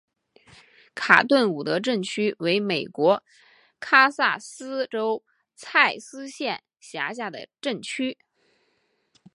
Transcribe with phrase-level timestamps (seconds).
[0.95, 3.21] 卡顿伍德镇区为美国
[3.79, 5.23] 堪萨斯州
[5.55, 8.17] 蔡斯县辖下的镇区。